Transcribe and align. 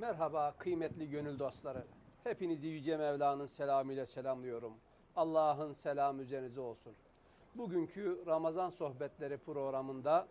Merhaba 0.00 0.54
kıymetli 0.58 1.10
gönül 1.10 1.38
dostları. 1.38 1.84
Hepinizi 2.24 2.66
Yüce 2.66 2.96
Mevla'nın 2.96 3.46
selamıyla 3.46 4.06
selamlıyorum. 4.06 4.72
Allah'ın 5.16 5.72
selamı 5.72 6.22
üzerinize 6.22 6.60
olsun. 6.60 6.94
Bugünkü 7.54 8.22
Ramazan 8.26 8.70
Sohbetleri 8.70 9.38
programında 9.38 10.28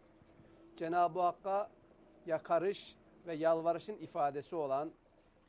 Cenab-ı 0.78 1.22
Hakk'a 1.22 1.70
yakarış 2.26 2.96
ve 3.28 3.34
yalvarışın 3.34 3.98
ifadesi 3.98 4.56
olan 4.56 4.92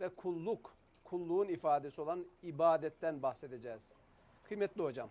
ve 0.01 0.09
kulluk, 0.09 0.75
kulluğun 1.05 1.49
ifadesi 1.49 2.01
olan 2.01 2.27
ibadetten 2.43 3.23
bahsedeceğiz. 3.23 3.93
Kıymetli 4.45 4.83
hocam, 4.83 5.09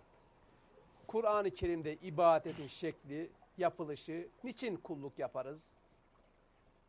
Kur'an-ı 1.07 1.52
Kerim'de 1.52 1.96
ibadetin 1.96 2.68
şekli, 2.68 3.32
yapılışı, 3.57 4.28
niçin 4.44 4.76
kulluk 4.76 5.20
yaparız? 5.20 5.73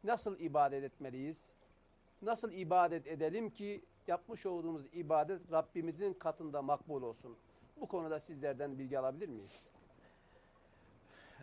Nasıl 0.04 0.38
ibadet 0.38 0.84
etmeliyiz? 0.84 1.50
Nasıl 2.22 2.52
ibadet 2.52 3.06
edelim 3.06 3.50
ki 3.50 3.84
yapmış 4.06 4.46
olduğumuz 4.46 4.86
ibadet 4.92 5.52
Rabbimizin 5.52 6.14
katında 6.14 6.62
makbul 6.62 7.02
olsun? 7.02 7.36
Bu 7.80 7.88
konuda 7.88 8.20
sizlerden 8.20 8.78
bilgi 8.78 8.98
alabilir 8.98 9.28
miyiz? 9.28 9.68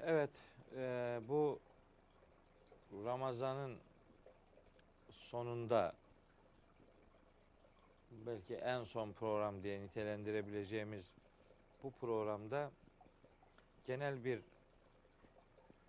Evet, 0.04 0.30
e, 0.76 1.20
bu 1.28 1.60
Ramazan'ın 3.06 3.78
sonunda 5.10 5.94
belki 8.12 8.56
en 8.56 8.84
son 8.84 9.12
program 9.12 9.64
diye 9.64 9.82
nitelendirebileceğimiz 9.82 11.14
bu 11.84 11.92
programda 11.92 12.72
genel 13.86 14.24
bir 14.24 14.42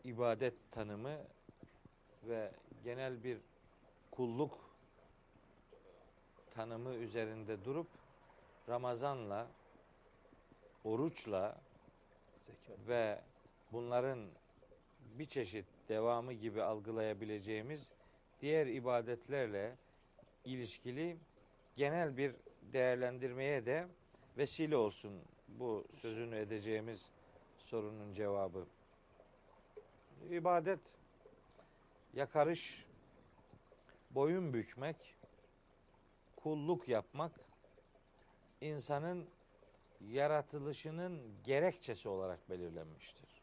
ibadet 0.05 0.55
tanımı 0.71 1.19
ve 2.25 2.53
genel 2.85 3.25
bir 3.25 3.39
kulluk 4.11 4.68
tanımı 6.59 6.95
üzerinde 6.95 7.65
durup 7.65 7.87
Ramazan'la, 8.69 9.47
oruçla 10.85 11.61
ve 12.89 13.21
bunların 13.73 14.29
bir 15.19 15.27
çeşit 15.27 15.67
devamı 15.89 16.33
gibi 16.33 16.63
algılayabileceğimiz 16.63 17.89
diğer 18.41 18.67
ibadetlerle 18.67 19.77
ilişkili 20.45 21.17
genel 21.75 22.17
bir 22.17 22.35
değerlendirmeye 22.63 23.67
de 23.67 23.89
vesile 24.39 24.77
olsun 24.77 25.23
bu 25.49 25.85
sözünü 25.93 26.37
edeceğimiz 26.37 27.07
sorunun 27.59 28.15
cevabı. 28.15 28.67
İbadet 30.31 30.81
yakarış, 32.15 32.87
boyun 34.11 34.55
bükmek, 34.55 35.18
kulluk 36.49 36.89
yapmak 36.89 37.33
insanın 38.61 39.29
yaratılışının 40.01 41.35
gerekçesi 41.45 42.09
olarak 42.09 42.51
belirlenmiştir. 42.51 43.43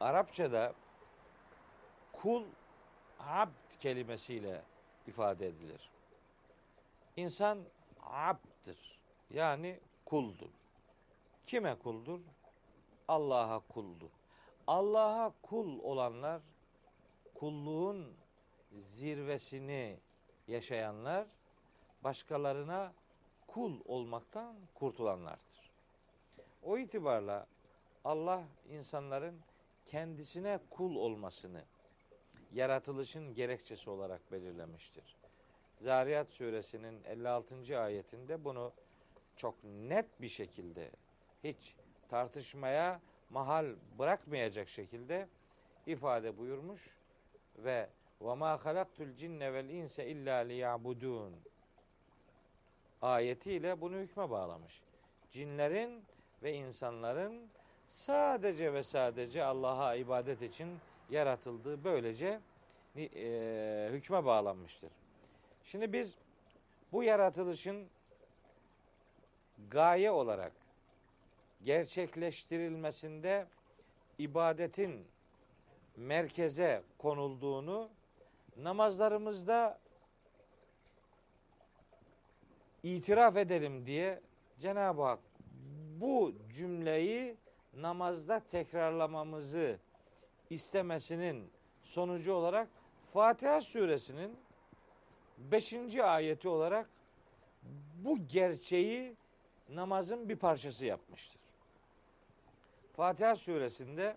Arapçada 0.00 0.74
kul 2.12 2.44
abd 3.18 3.80
kelimesiyle 3.80 4.62
ifade 5.06 5.46
edilir. 5.46 5.90
İnsan 7.16 7.58
abddir. 8.02 8.98
Yani 9.30 9.80
kuldur. 10.04 10.50
Kime 11.46 11.78
kuldur? 11.78 12.20
Allah'a 13.08 13.60
kuldur. 13.60 14.10
Allah'a 14.66 15.32
kul 15.42 15.78
olanlar 15.82 16.42
kulluğun 17.34 18.14
zirvesini 18.72 19.96
yaşayanlar 20.48 21.26
başkalarına 22.04 22.92
kul 23.46 23.80
olmaktan 23.84 24.56
kurtulanlardır. 24.74 25.70
O 26.62 26.78
itibarla 26.78 27.46
Allah 28.04 28.44
insanların 28.70 29.40
kendisine 29.84 30.58
kul 30.70 30.96
olmasını 30.96 31.64
yaratılışın 32.52 33.34
gerekçesi 33.34 33.90
olarak 33.90 34.32
belirlemiştir. 34.32 35.16
Zariyat 35.80 36.30
suresinin 36.30 37.04
56. 37.04 37.80
ayetinde 37.80 38.44
bunu 38.44 38.72
çok 39.36 39.64
net 39.64 40.20
bir 40.20 40.28
şekilde 40.28 40.90
hiç 41.44 41.74
tartışmaya 42.08 43.00
mahal 43.30 43.66
bırakmayacak 43.98 44.68
şekilde 44.68 45.28
ifade 45.86 46.38
buyurmuş 46.38 46.94
ve 47.58 47.88
ve 48.20 48.34
ma 48.34 48.64
halaktul 48.64 49.14
cinne 49.16 49.52
vel 49.52 49.68
inse 49.68 50.06
illa 50.06 50.34
liyabudun 50.34 51.34
ayetiyle 53.02 53.80
bunu 53.80 53.96
hükme 53.96 54.30
bağlamış. 54.30 54.82
Cinlerin 55.30 56.04
ve 56.42 56.52
insanların 56.52 57.48
sadece 57.86 58.72
ve 58.72 58.82
sadece 58.82 59.44
Allah'a 59.44 59.94
ibadet 59.94 60.42
için 60.42 60.78
yaratıldığı 61.10 61.84
böylece 61.84 62.40
e, 62.96 63.88
hükme 63.92 64.24
bağlanmıştır. 64.24 64.90
Şimdi 65.64 65.92
biz 65.92 66.16
bu 66.92 67.02
yaratılışın 67.02 67.88
gaye 69.70 70.10
olarak 70.10 70.52
gerçekleştirilmesinde 71.64 73.46
ibadetin 74.18 75.06
merkeze 75.96 76.82
konulduğunu 76.98 77.90
namazlarımızda 78.56 79.78
itiraf 82.82 83.36
edelim 83.36 83.86
diye 83.86 84.20
Cenab-ı 84.60 85.02
Hak 85.02 85.20
bu 86.00 86.32
cümleyi 86.54 87.36
namazda 87.76 88.40
tekrarlamamızı 88.40 89.78
istemesinin 90.50 91.50
sonucu 91.82 92.32
olarak 92.32 92.68
Fatiha 93.12 93.60
suresinin 93.60 94.36
5. 95.38 95.96
ayeti 95.96 96.48
olarak 96.48 96.90
bu 98.04 98.26
gerçeği 98.26 99.16
namazın 99.68 100.28
bir 100.28 100.36
parçası 100.36 100.86
yapmıştır. 100.86 101.40
Fatiha 102.92 103.36
suresinde 103.36 104.16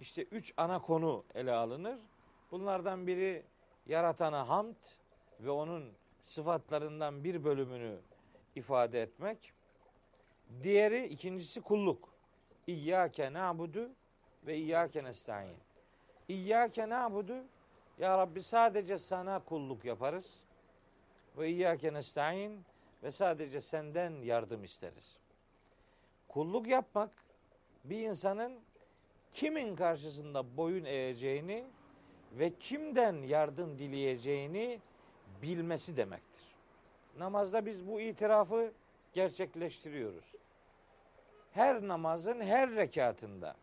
işte 0.00 0.22
üç 0.22 0.54
ana 0.56 0.78
konu 0.78 1.24
ele 1.34 1.52
alınır. 1.52 2.00
Bunlardan 2.50 3.06
biri 3.06 3.44
yaratana 3.86 4.48
hamd 4.48 4.76
ve 5.40 5.50
onun 5.50 5.92
sıfatlarından 6.22 7.24
bir 7.24 7.44
bölümünü 7.44 7.98
ifade 8.54 9.02
etmek. 9.02 9.52
Diğeri 10.62 11.06
ikincisi 11.06 11.60
kulluk. 11.60 12.08
İyyâke 12.66 13.32
na'budu 13.32 13.90
ve 14.46 14.56
iyyâke 14.56 15.04
nestaîn. 15.04 15.56
İyyâke 16.28 16.88
na'budu 16.88 17.44
ya 17.98 18.18
Rabbi 18.18 18.42
sadece 18.42 18.98
sana 18.98 19.38
kulluk 19.38 19.84
yaparız. 19.84 20.42
Ve 21.38 21.48
iyyâke 21.50 21.92
nestaîn 21.92 22.64
ve 23.02 23.10
sadece 23.10 23.60
senden 23.60 24.22
yardım 24.22 24.64
isteriz. 24.64 25.18
Kulluk 26.28 26.66
yapmak 26.66 27.10
bir 27.84 28.08
insanın 28.08 28.60
kimin 29.36 29.76
karşısında 29.76 30.56
boyun 30.56 30.84
eğeceğini 30.84 31.64
ve 32.32 32.52
kimden 32.60 33.22
yardım 33.22 33.78
dileyeceğini 33.78 34.80
bilmesi 35.42 35.96
demektir. 35.96 36.42
Namazda 37.18 37.66
biz 37.66 37.88
bu 37.88 38.00
itirafı 38.00 38.72
gerçekleştiriyoruz. 39.12 40.34
Her 41.52 41.88
namazın 41.88 42.40
her 42.40 42.76
rekatında 42.76 43.56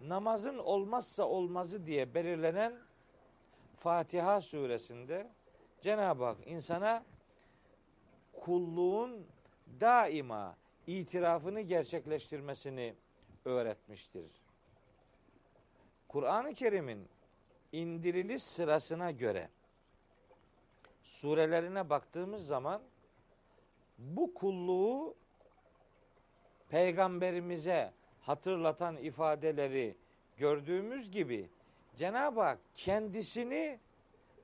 namazın 0.00 0.58
olmazsa 0.58 1.24
olmazı 1.24 1.86
diye 1.86 2.14
belirlenen 2.14 2.74
Fatiha 3.76 4.40
suresinde 4.40 5.30
Cenab-ı 5.80 6.24
Hak 6.24 6.46
insana 6.46 7.04
kulluğun 8.32 9.26
daima 9.80 10.56
itirafını 10.86 11.60
gerçekleştirmesini 11.60 12.94
öğretmiştir. 13.44 14.39
Kur'an-ı 16.10 16.54
Kerim'in 16.54 17.08
indiriliş 17.72 18.42
sırasına 18.42 19.10
göre 19.10 19.48
surelerine 21.02 21.90
baktığımız 21.90 22.46
zaman 22.46 22.82
bu 23.98 24.34
kulluğu 24.34 25.14
peygamberimize 26.68 27.92
hatırlatan 28.20 28.96
ifadeleri 28.96 29.96
gördüğümüz 30.36 31.10
gibi 31.10 31.50
Cenab-ı 31.96 32.40
Hak 32.40 32.58
kendisini 32.74 33.78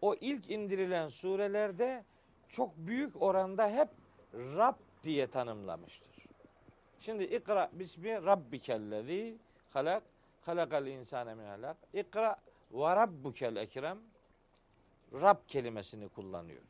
o 0.02 0.14
ilk 0.14 0.50
indirilen 0.50 1.08
surelerde 1.08 2.04
çok 2.48 2.76
büyük 2.76 3.22
oranda 3.22 3.68
hep 3.70 3.88
Rab 4.34 4.74
diye 5.02 5.26
tanımlamıştır. 5.26 6.26
Şimdi 7.00 7.24
ikra 7.24 7.70
bismi 7.72 8.24
rabbikellezi 8.24 9.38
halak 9.70 10.02
halakal 10.48 10.86
insane 10.86 11.34
min 11.34 11.44
alak. 11.44 11.76
İkra 11.92 12.36
ve 12.72 12.96
rabbukel 12.96 13.56
ekrem. 13.56 13.98
Rab 15.12 15.36
kelimesini 15.48 16.08
kullanıyor. 16.08 16.62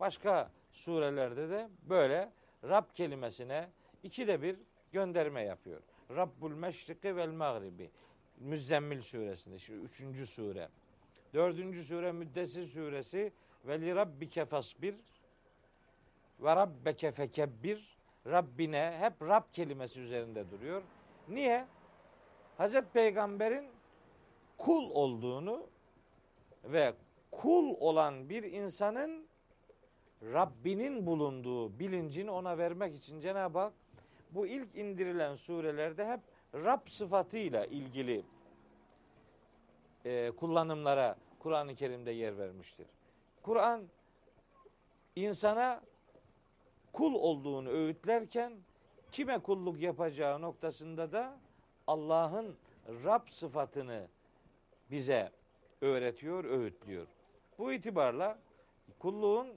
Başka 0.00 0.50
surelerde 0.72 1.50
de 1.50 1.68
böyle 1.82 2.32
Rab 2.64 2.84
kelimesine 2.94 3.68
ikide 4.02 4.42
bir 4.42 4.56
gönderme 4.92 5.42
yapıyor. 5.42 5.80
Rabbul 6.10 6.50
meşriki 6.50 7.16
vel 7.16 7.30
mağribi. 7.30 7.90
Müzzemmil 8.36 9.02
suresinde 9.02 9.58
şu 9.58 9.72
üçüncü 9.72 10.26
sure. 10.26 10.68
Dördüncü 11.34 11.84
sure 11.84 12.12
Müddessir 12.12 12.66
suresi 12.66 13.32
ve 13.64 13.80
li 13.80 13.94
rabbike 13.94 14.44
fasbir 14.44 14.94
ve 16.40 16.56
rabbeke 16.56 17.12
fekebbir 17.12 17.98
Rabbine 18.26 18.96
hep 19.00 19.22
Rab 19.22 19.42
kelimesi 19.52 20.00
üzerinde 20.00 20.50
duruyor. 20.50 20.82
Niye? 21.28 21.66
Hazreti 22.58 22.88
Peygamber'in 22.92 23.68
kul 24.58 24.90
olduğunu 24.90 25.66
ve 26.64 26.94
kul 27.30 27.74
olan 27.80 28.28
bir 28.28 28.42
insanın 28.42 29.26
Rabbinin 30.22 31.06
bulunduğu 31.06 31.78
bilincini 31.78 32.30
ona 32.30 32.58
vermek 32.58 32.96
için 32.96 33.20
Cenab-ı 33.20 33.58
Hak 33.58 33.72
bu 34.30 34.46
ilk 34.46 34.76
indirilen 34.76 35.34
surelerde 35.34 36.06
hep 36.06 36.20
Rab 36.54 36.88
sıfatıyla 36.88 37.66
ilgili 37.66 38.24
e, 40.04 40.30
kullanımlara 40.30 41.16
Kur'an-ı 41.38 41.74
Kerim'de 41.74 42.10
yer 42.10 42.38
vermiştir. 42.38 42.86
Kur'an 43.42 43.82
insana 45.16 45.80
kul 46.92 47.14
olduğunu 47.14 47.68
öğütlerken 47.68 48.52
kime 49.12 49.38
kulluk 49.38 49.80
yapacağı 49.80 50.40
noktasında 50.40 51.12
da 51.12 51.38
Allah'ın 51.92 52.56
Rab 53.04 53.28
sıfatını 53.28 54.08
bize 54.90 55.32
öğretiyor, 55.80 56.44
öğütlüyor. 56.44 57.06
Bu 57.58 57.72
itibarla 57.72 58.38
kulluğun 58.98 59.48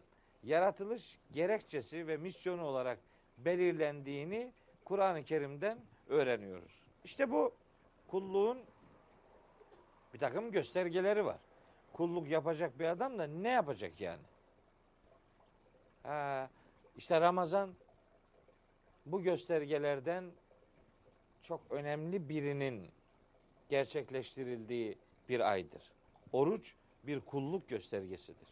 yaratılış 0.44 1.20
gerekçesi 1.32 2.08
ve 2.08 2.18
misyonu 2.18 2.64
olarak 2.64 3.00
belirlendiğini 3.38 4.54
Kur'an-ı 4.86 5.24
Kerim'den 5.24 5.80
öğreniyoruz. 6.10 6.84
İşte 7.04 7.32
bu 7.32 7.54
kulluğun 8.08 8.58
bir 10.14 10.20
takım 10.20 10.52
göstergeleri 10.52 11.26
var. 11.26 11.38
Kulluk 11.94 12.30
yapacak 12.30 12.80
bir 12.80 12.86
adam 12.86 13.20
da 13.20 13.28
ne 13.28 13.50
yapacak 13.50 14.02
yani? 14.02 14.24
Ha, 16.04 16.50
işte 16.98 17.22
Ramazan 17.22 17.74
bu 19.06 19.22
göstergelerden 19.22 20.32
çok 21.46 21.62
önemli 21.70 22.30
birinin 22.30 22.92
gerçekleştirildiği 23.70 24.98
bir 25.30 25.52
aydır. 25.52 25.92
Oruç 26.32 26.76
bir 27.04 27.20
kulluk 27.20 27.70
göstergesidir. 27.70 28.48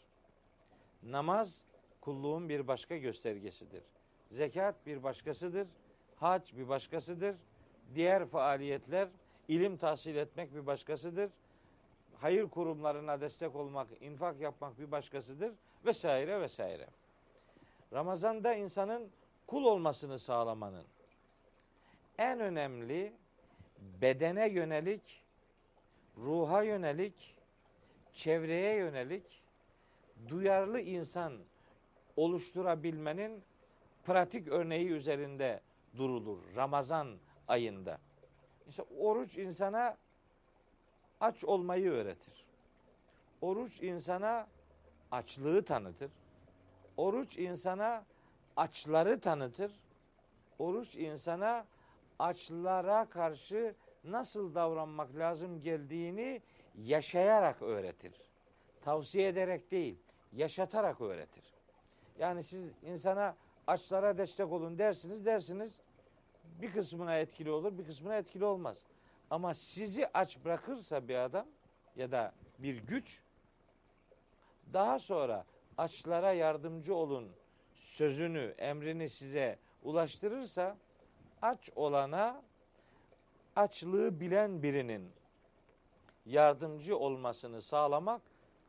Namaz 1.03 1.61
kulluğun 2.01 2.49
bir 2.49 2.67
başka 2.67 2.97
göstergesidir. 2.97 3.83
Zekat 4.31 4.85
bir 4.85 5.03
başkasıdır. 5.03 5.67
Hac 6.15 6.53
bir 6.53 6.69
başkasıdır. 6.69 7.35
Diğer 7.95 8.25
faaliyetler 8.25 9.09
ilim 9.47 9.77
tahsil 9.77 10.15
etmek 10.15 10.55
bir 10.55 10.65
başkasıdır. 10.65 11.31
Hayır 12.15 12.49
kurumlarına 12.49 13.21
destek 13.21 13.55
olmak, 13.55 13.87
infak 14.01 14.39
yapmak 14.39 14.79
bir 14.79 14.91
başkasıdır 14.91 15.53
vesaire 15.85 16.41
vesaire. 16.41 16.87
Ramazan'da 17.93 18.53
insanın 18.53 19.09
kul 19.47 19.63
olmasını 19.63 20.19
sağlamanın 20.19 20.85
en 22.17 22.39
önemli 22.39 23.13
bedene 24.01 24.49
yönelik, 24.49 25.23
ruha 26.17 26.63
yönelik, 26.63 27.35
çevreye 28.13 28.75
yönelik 28.75 29.43
duyarlı 30.27 30.79
insan 30.79 31.33
oluşturabilmenin 32.15 33.43
pratik 34.03 34.47
örneği 34.47 34.87
üzerinde 34.87 35.61
durulur 35.97 36.39
Ramazan 36.55 37.17
ayında. 37.47 37.99
İşte 38.67 38.83
oruç 38.99 39.37
insana 39.37 39.97
aç 41.19 41.43
olmayı 41.43 41.91
öğretir. 41.91 42.45
Oruç 43.41 43.81
insana 43.81 44.47
açlığı 45.11 45.65
tanıtır. 45.65 46.11
Oruç 46.97 47.37
insana 47.37 48.05
açları 48.55 49.19
tanıtır. 49.19 49.71
Oruç 50.59 50.95
insana 50.95 51.65
açlara 52.19 53.05
karşı 53.09 53.75
nasıl 54.03 54.55
davranmak 54.55 55.15
lazım 55.15 55.61
geldiğini 55.61 56.41
yaşayarak 56.75 57.61
öğretir. 57.61 58.13
Tavsiye 58.81 59.27
ederek 59.27 59.71
değil, 59.71 59.97
yaşatarak 60.33 61.01
öğretir. 61.01 61.43
Yani 62.19 62.43
siz 62.43 62.71
insana 62.83 63.35
açlara 63.67 64.17
destek 64.17 64.51
olun 64.51 64.77
dersiniz 64.77 65.25
dersiniz 65.25 65.79
bir 66.61 66.71
kısmına 66.71 67.17
etkili 67.17 67.51
olur 67.51 67.77
bir 67.77 67.85
kısmına 67.85 68.15
etkili 68.15 68.45
olmaz. 68.45 68.85
Ama 69.29 69.53
sizi 69.53 70.07
aç 70.13 70.37
bırakırsa 70.45 71.07
bir 71.07 71.15
adam 71.15 71.47
ya 71.95 72.11
da 72.11 72.33
bir 72.59 72.77
güç 72.77 73.23
daha 74.73 74.99
sonra 74.99 75.45
açlara 75.77 76.33
yardımcı 76.33 76.95
olun 76.95 77.31
sözünü, 77.75 78.55
emrini 78.57 79.09
size 79.09 79.59
ulaştırırsa 79.83 80.77
aç 81.43 81.69
olana 81.75 82.41
açlığı 83.55 84.19
bilen 84.19 84.63
birinin 84.63 85.11
yardımcı 86.25 86.97
olmasını 86.97 87.61
sağlamak 87.61 88.21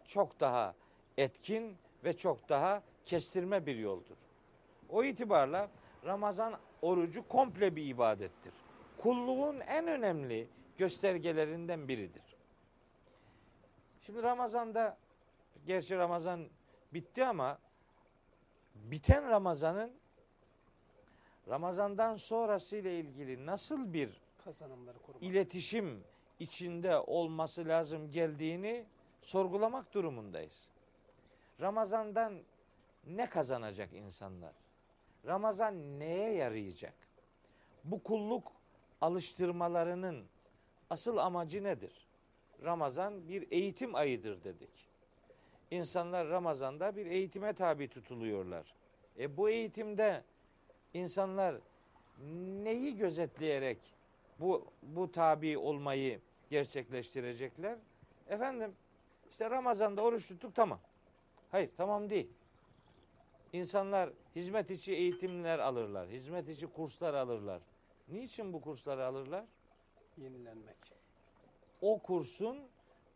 çok 0.04 0.40
daha 0.40 0.74
etkin 1.16 1.76
ve 2.04 2.16
çok 2.16 2.48
daha 2.48 2.82
kestirme 3.06 3.66
bir 3.66 3.76
yoldur. 3.76 4.16
O 4.88 5.04
itibarla 5.04 5.70
Ramazan 6.04 6.54
orucu 6.82 7.28
komple 7.28 7.76
bir 7.76 7.86
ibadettir. 7.86 8.52
Kulluğun 8.98 9.60
en 9.60 9.86
önemli 9.86 10.48
göstergelerinden 10.78 11.88
biridir. 11.88 12.36
Şimdi 14.00 14.22
Ramazan'da 14.22 14.96
gerçi 15.66 15.96
Ramazan 15.96 16.48
bitti 16.92 17.24
ama 17.24 17.58
biten 18.74 19.28
Ramazan'ın 19.28 19.92
Ramazan'dan 21.49 22.17
sonrası 22.17 22.76
ile 22.76 22.99
ilgili 22.99 23.46
nasıl 23.46 23.93
bir 23.93 24.20
Kazanımları 24.44 24.99
korumak. 24.99 25.23
iletişim 25.23 26.05
içinde 26.38 26.99
olması 26.99 27.69
lazım 27.69 28.11
geldiğini 28.11 28.86
sorgulamak 29.22 29.94
durumundayız. 29.94 30.69
Ramazan'dan 31.60 32.34
ne 33.06 33.29
kazanacak 33.29 33.93
insanlar? 33.93 34.53
Ramazan 35.27 35.98
neye 36.01 36.34
yarayacak? 36.34 36.94
Bu 37.84 38.03
kulluk 38.03 38.53
alıştırmalarının 39.01 40.24
asıl 40.91 41.17
amacı 41.17 41.65
nedir? 41.65 42.08
Ramazan 42.65 43.29
bir 43.29 43.53
eğitim 43.53 43.94
ayıdır 43.94 44.44
dedik. 44.44 44.70
İnsanlar 45.70 46.29
Ramazan'da 46.29 46.96
bir 46.96 47.06
eğitime 47.06 47.53
tabi 47.53 47.89
tutuluyorlar. 47.89 48.74
E 49.19 49.36
bu 49.36 49.51
eğitimde 49.51 50.24
insanlar 50.94 51.56
neyi 52.63 52.96
gözetleyerek 52.96 53.79
bu 54.41 54.67
bu 54.82 55.13
tabi 55.13 55.58
olmayı 55.58 56.20
gerçekleştirecekler? 56.51 57.79
Efendim 58.29 58.74
işte 59.31 59.51
Ramazan'da 59.51 60.03
oruç 60.03 60.29
tuttuk 60.29 60.55
tamam. 60.55 60.81
Hayır 61.51 61.70
tamam 61.77 62.10
değil. 62.10 62.31
İnsanlar 63.53 64.10
hizmet 64.36 64.70
içi 64.70 64.94
eğitimler 64.94 65.58
alırlar. 65.58 66.08
Hizmet 66.08 66.48
içi 66.48 66.67
kurslar 66.67 67.15
alırlar. 67.15 67.63
Niçin 68.08 68.53
bu 68.53 68.60
kursları 68.60 69.06
alırlar? 69.06 69.44
Yenilenmek. 70.17 70.77
O 71.81 71.98
kursun 71.98 72.58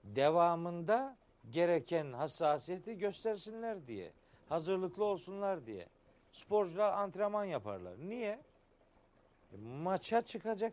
devamında 0.04 1.16
gereken 1.50 2.12
hassasiyeti 2.12 2.99
göstersinler 2.99 3.87
diye. 3.87 4.12
Hazırlıklı 4.49 5.04
olsunlar 5.04 5.66
diye. 5.66 5.87
Sporcular 6.32 6.92
antrenman 6.92 7.44
yaparlar. 7.44 7.94
Niye? 7.99 8.40
E, 9.52 9.56
maça 9.56 10.23
çıkacak, 10.23 10.73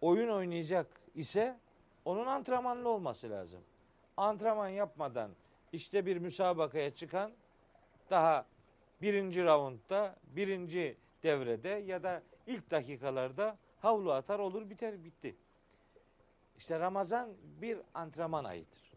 oyun 0.00 0.28
oynayacak 0.28 0.86
ise 1.14 1.58
onun 2.04 2.26
antrenmanlı 2.26 2.88
olması 2.88 3.30
lazım. 3.30 3.62
Antrenman 4.16 4.68
yapmadan 4.68 5.30
işte 5.72 6.06
bir 6.06 6.16
müsabakaya 6.16 6.94
çıkan 6.94 7.32
daha 8.10 8.46
birinci 9.02 9.44
raundda, 9.44 10.16
birinci 10.24 10.96
devrede 11.22 11.68
ya 11.68 12.02
da 12.02 12.22
ilk 12.46 12.70
dakikalarda 12.70 13.58
havlu 13.80 14.12
atar 14.12 14.38
olur 14.38 14.70
biter 14.70 15.04
bitti. 15.04 15.36
İşte 16.58 16.80
Ramazan 16.80 17.30
bir 17.60 17.78
antrenman 17.94 18.44
ayıdır. 18.44 18.92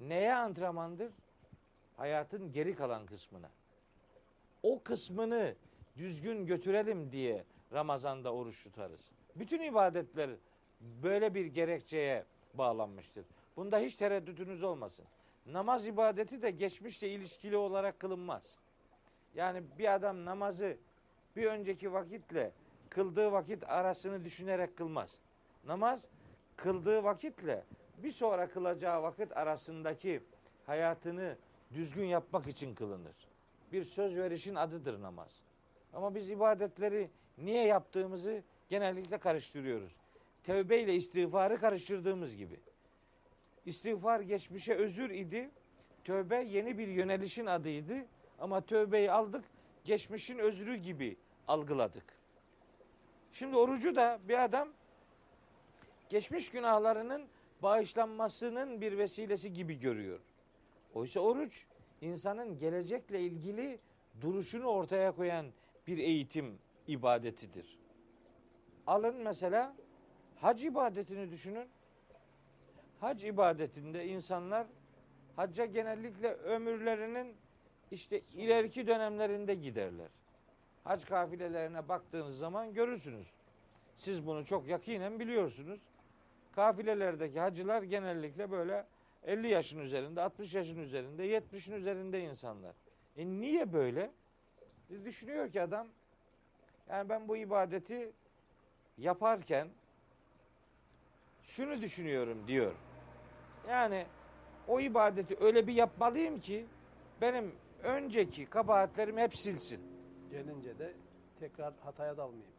Neye 0.00 0.34
antrenmandır? 0.34 1.12
Hayatın 1.96 2.52
geri 2.52 2.74
kalan 2.74 3.06
kısmına. 3.06 3.50
O 4.62 4.82
kısmını 4.82 5.54
düzgün 5.96 6.46
götürelim 6.46 7.12
diye 7.12 7.44
Ramazan'da 7.72 8.34
oruç 8.34 8.64
tutarız. 8.64 9.00
Bütün 9.36 9.60
ibadetler 9.60 10.30
böyle 10.80 11.34
bir 11.34 11.46
gerekçeye 11.46 12.24
bağlanmıştır. 12.54 13.26
Bunda 13.56 13.78
hiç 13.78 13.96
tereddütünüz 13.96 14.62
olmasın. 14.62 15.04
Namaz 15.46 15.86
ibadeti 15.86 16.42
de 16.42 16.50
geçmişle 16.50 17.08
ilişkili 17.08 17.56
olarak 17.56 18.00
kılınmaz. 18.00 18.58
Yani 19.34 19.62
bir 19.78 19.94
adam 19.94 20.24
namazı 20.24 20.76
bir 21.36 21.46
önceki 21.46 21.92
vakitle 21.92 22.52
kıldığı 22.88 23.32
vakit 23.32 23.68
arasını 23.68 24.24
düşünerek 24.24 24.76
kılmaz. 24.76 25.18
Namaz 25.66 26.08
kıldığı 26.56 27.04
vakitle 27.04 27.64
bir 27.98 28.12
sonra 28.12 28.48
kılacağı 28.48 29.02
vakit 29.02 29.36
arasındaki 29.36 30.22
hayatını 30.66 31.36
düzgün 31.74 32.04
yapmak 32.04 32.46
için 32.46 32.74
kılınır. 32.74 33.29
Bir 33.72 33.84
söz 33.84 34.18
verişin 34.18 34.54
adıdır 34.54 35.02
namaz. 35.02 35.42
Ama 35.92 36.14
biz 36.14 36.30
ibadetleri 36.30 37.10
niye 37.38 37.66
yaptığımızı 37.66 38.42
genellikle 38.68 39.18
karıştırıyoruz. 39.18 39.92
Tevbe 40.44 40.80
ile 40.80 40.94
istiğfarı 40.94 41.60
karıştırdığımız 41.60 42.36
gibi. 42.36 42.60
İstiğfar 43.66 44.20
geçmişe 44.20 44.74
özür 44.74 45.10
idi. 45.10 45.50
Tövbe 46.04 46.42
yeni 46.42 46.78
bir 46.78 46.88
yönelişin 46.88 47.46
adıydı. 47.46 48.06
Ama 48.38 48.60
tövbeyi 48.60 49.10
aldık, 49.10 49.44
geçmişin 49.84 50.38
özrü 50.38 50.76
gibi 50.76 51.16
algıladık. 51.48 52.04
Şimdi 53.32 53.56
orucu 53.56 53.96
da 53.96 54.18
bir 54.28 54.44
adam 54.44 54.68
geçmiş 56.08 56.50
günahlarının 56.50 57.28
bağışlanmasının 57.62 58.80
bir 58.80 58.98
vesilesi 58.98 59.52
gibi 59.52 59.80
görüyor. 59.80 60.20
Oysa 60.94 61.20
oruç 61.20 61.66
insanın 62.00 62.58
gelecekle 62.58 63.20
ilgili 63.20 63.78
duruşunu 64.20 64.66
ortaya 64.66 65.12
koyan 65.12 65.46
bir 65.86 65.98
eğitim 65.98 66.58
ibadetidir. 66.86 67.78
Alın 68.86 69.16
mesela 69.16 69.76
hac 70.36 70.64
ibadetini 70.64 71.30
düşünün. 71.30 71.68
Hac 73.00 73.24
ibadetinde 73.24 74.06
insanlar 74.06 74.66
hacca 75.36 75.64
genellikle 75.64 76.32
ömürlerinin 76.32 77.36
işte 77.90 78.20
ileriki 78.34 78.86
dönemlerinde 78.86 79.54
giderler. 79.54 80.08
Hac 80.84 81.04
kafilelerine 81.04 81.88
baktığınız 81.88 82.38
zaman 82.38 82.74
görürsünüz. 82.74 83.26
Siz 83.96 84.26
bunu 84.26 84.44
çok 84.44 84.68
yakinen 84.68 85.20
biliyorsunuz. 85.20 85.80
Kafilelerdeki 86.52 87.40
hacılar 87.40 87.82
genellikle 87.82 88.50
böyle 88.50 88.86
50 89.24 89.48
yaşın 89.48 89.78
üzerinde, 89.78 90.22
60 90.22 90.54
yaşın 90.54 90.78
üzerinde, 90.78 91.26
70'in 91.26 91.74
üzerinde 91.74 92.20
insanlar. 92.20 92.76
E 93.16 93.26
niye 93.26 93.72
böyle? 93.72 94.10
E 94.90 95.04
düşünüyor 95.04 95.50
ki 95.52 95.62
adam 95.62 95.88
yani 96.88 97.08
ben 97.08 97.28
bu 97.28 97.36
ibadeti 97.36 98.12
yaparken 98.98 99.68
şunu 101.42 101.82
düşünüyorum 101.82 102.48
diyor. 102.48 102.74
Yani 103.68 104.06
o 104.68 104.80
ibadeti 104.80 105.36
öyle 105.40 105.66
bir 105.66 105.74
yapmalıyım 105.74 106.40
ki 106.40 106.66
benim 107.20 107.54
önceki 107.82 108.46
kabahatlerim 108.46 109.18
hep 109.18 109.36
silsin. 109.36 109.80
Gelince 110.30 110.78
de 110.78 110.94
tekrar 111.40 111.74
hataya 111.80 112.16
dalmayayım. 112.16 112.52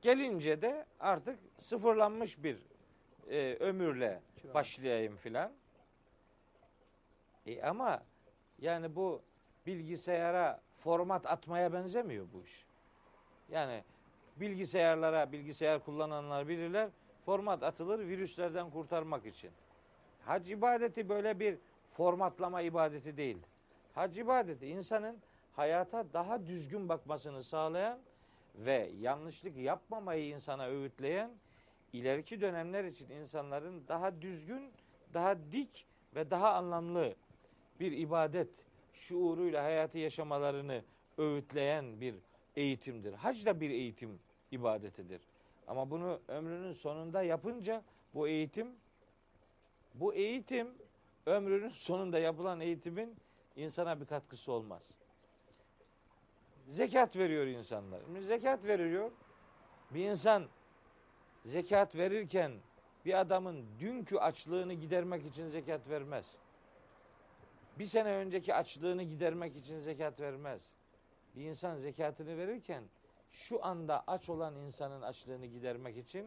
Gelince 0.00 0.62
de 0.62 0.86
artık 1.00 1.38
sıfırlanmış 1.58 2.42
bir 2.44 2.58
e, 3.28 3.54
ömürle 3.54 4.22
başlayayım 4.54 5.16
filan. 5.16 5.52
E 7.46 7.62
ama 7.62 8.02
yani 8.58 8.96
bu 8.96 9.22
bilgisayara 9.66 10.60
format 10.76 11.26
atmaya 11.26 11.72
benzemiyor 11.72 12.26
bu 12.32 12.42
iş. 12.44 12.66
Yani 13.50 13.84
bilgisayarlara, 14.36 15.32
bilgisayar 15.32 15.84
kullananlar 15.84 16.48
bilirler. 16.48 16.90
Format 17.24 17.62
atılır 17.62 17.98
virüslerden 17.98 18.70
kurtarmak 18.70 19.26
için. 19.26 19.50
Hac 20.26 20.50
ibadeti 20.50 21.08
böyle 21.08 21.40
bir 21.40 21.58
formatlama 21.92 22.62
ibadeti 22.62 23.16
değildir. 23.16 23.50
Hac 23.94 24.18
ibadeti 24.18 24.66
insanın 24.66 25.18
hayata 25.56 26.12
daha 26.12 26.46
düzgün 26.46 26.88
bakmasını 26.88 27.44
sağlayan 27.44 27.98
ve 28.54 28.90
yanlışlık 29.00 29.56
yapmamayı 29.56 30.28
insana 30.28 30.66
öğütleyen 30.66 31.30
ileriki 31.92 32.40
dönemler 32.40 32.84
için 32.84 33.10
insanların 33.10 33.88
daha 33.88 34.22
düzgün, 34.22 34.72
daha 35.14 35.36
dik 35.52 35.86
ve 36.14 36.30
daha 36.30 36.54
anlamlı 36.54 37.14
bir 37.80 37.92
ibadet 37.92 38.64
şuuruyla 38.92 39.64
hayatı 39.64 39.98
yaşamalarını 39.98 40.84
öğütleyen 41.18 42.00
bir 42.00 42.14
eğitimdir. 42.56 43.12
Hac 43.12 43.46
da 43.46 43.60
bir 43.60 43.70
eğitim 43.70 44.18
ibadetidir. 44.50 45.20
Ama 45.66 45.90
bunu 45.90 46.20
ömrünün 46.28 46.72
sonunda 46.72 47.22
yapınca 47.22 47.82
bu 48.14 48.28
eğitim 48.28 48.68
bu 49.94 50.14
eğitim 50.14 50.68
ömrünün 51.26 51.68
sonunda 51.68 52.18
yapılan 52.18 52.60
eğitimin 52.60 53.16
insana 53.56 54.00
bir 54.00 54.06
katkısı 54.06 54.52
olmaz. 54.52 54.94
Zekat 56.68 57.16
veriyor 57.16 57.46
insanlar. 57.46 58.00
Zekat 58.20 58.64
veriyor. 58.64 59.10
Bir 59.90 60.04
insan 60.04 60.46
zekat 61.44 61.96
verirken 61.96 62.52
bir 63.04 63.20
adamın 63.20 63.66
dünkü 63.78 64.18
açlığını 64.18 64.74
gidermek 64.74 65.26
için 65.26 65.48
zekat 65.48 65.88
vermez. 65.88 66.36
Bir 67.80 67.86
sene 67.86 68.12
önceki 68.12 68.54
açlığını 68.54 69.02
gidermek 69.02 69.56
için 69.56 69.78
zekat 69.78 70.20
vermez. 70.20 70.70
Bir 71.36 71.44
insan 71.44 71.76
zekatını 71.76 72.38
verirken 72.38 72.84
şu 73.32 73.64
anda 73.64 74.04
aç 74.06 74.28
olan 74.28 74.56
insanın 74.56 75.02
açlığını 75.02 75.46
gidermek 75.46 75.96
için 75.96 76.26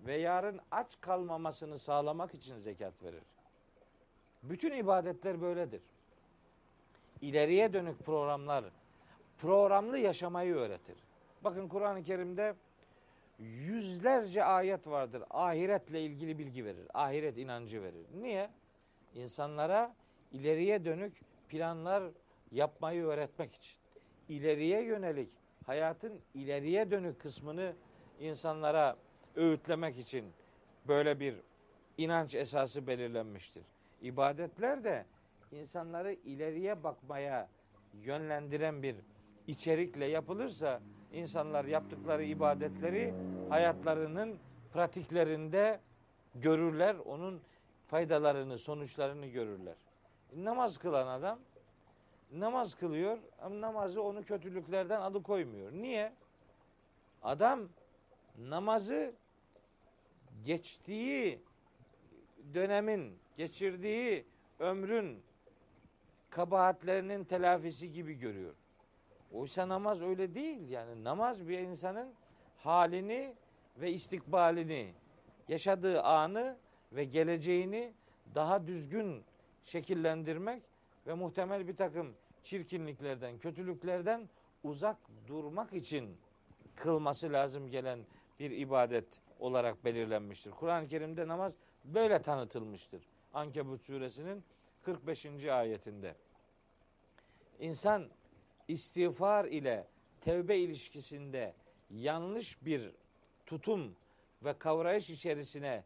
ve 0.00 0.16
yarın 0.16 0.60
aç 0.70 1.00
kalmamasını 1.00 1.78
sağlamak 1.78 2.34
için 2.34 2.58
zekat 2.58 3.02
verir. 3.02 3.22
Bütün 4.42 4.72
ibadetler 4.72 5.40
böyledir. 5.40 5.82
İleriye 7.20 7.72
dönük 7.72 7.98
programlar 7.98 8.64
programlı 9.38 9.98
yaşamayı 9.98 10.54
öğretir. 10.54 10.96
Bakın 11.44 11.68
Kur'an-ı 11.68 12.02
Kerim'de 12.02 12.54
yüzlerce 13.38 14.44
ayet 14.44 14.86
vardır. 14.86 15.22
Ahiretle 15.30 16.02
ilgili 16.02 16.38
bilgi 16.38 16.64
verir. 16.64 16.86
Ahiret 16.94 17.38
inancı 17.38 17.82
verir. 17.82 18.06
Niye? 18.20 18.50
İnsanlara 19.14 19.94
ileriye 20.34 20.84
dönük 20.84 21.12
planlar 21.48 22.04
yapmayı 22.52 23.04
öğretmek 23.04 23.54
için. 23.54 23.76
İleriye 24.28 24.82
yönelik 24.82 25.30
hayatın 25.66 26.20
ileriye 26.34 26.90
dönük 26.90 27.20
kısmını 27.20 27.72
insanlara 28.20 28.96
öğütlemek 29.36 29.98
için 29.98 30.24
böyle 30.88 31.20
bir 31.20 31.34
inanç 31.98 32.34
esası 32.34 32.86
belirlenmiştir. 32.86 33.62
İbadetler 34.02 34.84
de 34.84 35.04
insanları 35.52 36.12
ileriye 36.12 36.84
bakmaya 36.84 37.48
yönlendiren 38.02 38.82
bir 38.82 38.96
içerikle 39.46 40.04
yapılırsa 40.04 40.80
insanlar 41.12 41.64
yaptıkları 41.64 42.24
ibadetleri 42.24 43.14
hayatlarının 43.48 44.38
pratiklerinde 44.72 45.80
görürler. 46.34 46.96
Onun 47.04 47.40
faydalarını, 47.86 48.58
sonuçlarını 48.58 49.26
görürler. 49.26 49.74
Namaz 50.36 50.78
kılan 50.78 51.06
adam 51.06 51.38
namaz 52.32 52.74
kılıyor 52.74 53.18
ama 53.38 53.60
namazı 53.60 54.02
onu 54.02 54.24
kötülüklerden 54.24 55.00
alıkoymuyor. 55.00 55.72
Niye? 55.72 56.12
Adam 57.22 57.68
namazı 58.38 59.14
geçtiği 60.44 61.42
dönemin, 62.54 63.18
geçirdiği 63.36 64.26
ömrün 64.58 65.22
kabahatlerinin 66.30 67.24
telafisi 67.24 67.92
gibi 67.92 68.14
görüyor. 68.14 68.54
Oysa 69.32 69.68
namaz 69.68 70.02
öyle 70.02 70.34
değil. 70.34 70.70
Yani 70.70 71.04
namaz 71.04 71.48
bir 71.48 71.58
insanın 71.58 72.14
halini 72.58 73.34
ve 73.76 73.92
istikbalini, 73.92 74.94
yaşadığı 75.48 76.02
anı 76.02 76.56
ve 76.92 77.04
geleceğini 77.04 77.92
daha 78.34 78.66
düzgün 78.66 79.24
şekillendirmek 79.64 80.62
ve 81.06 81.14
muhtemel 81.14 81.68
bir 81.68 81.76
takım 81.76 82.14
çirkinliklerden, 82.42 83.38
kötülüklerden 83.38 84.28
uzak 84.62 84.96
durmak 85.26 85.72
için 85.72 86.16
kılması 86.76 87.32
lazım 87.32 87.70
gelen 87.70 87.98
bir 88.40 88.50
ibadet 88.50 89.06
olarak 89.38 89.84
belirlenmiştir. 89.84 90.50
Kur'an-ı 90.50 90.88
Kerim'de 90.88 91.28
namaz 91.28 91.52
böyle 91.84 92.22
tanıtılmıştır. 92.22 93.02
Ankebut 93.34 93.82
suresinin 93.82 94.44
45. 94.82 95.26
ayetinde. 95.44 96.14
İnsan 97.60 98.08
istiğfar 98.68 99.44
ile 99.44 99.86
tevbe 100.20 100.58
ilişkisinde 100.58 101.54
yanlış 101.90 102.64
bir 102.64 102.90
tutum 103.46 103.96
ve 104.44 104.58
kavrayış 104.58 105.10
içerisine 105.10 105.84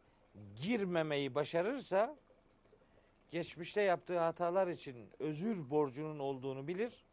girmemeyi 0.63 1.35
başarırsa 1.35 2.17
geçmişte 3.31 3.81
yaptığı 3.83 4.19
hatalar 4.19 4.67
için 4.67 5.09
özür 5.19 5.71
borcunun 5.71 6.19
olduğunu 6.19 6.69
bilir. 6.69 7.05